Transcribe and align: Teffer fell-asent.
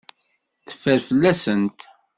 Teffer 0.67 0.99
fell-asent. 1.07 1.79